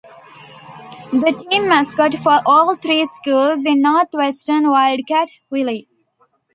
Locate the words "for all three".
2.15-3.05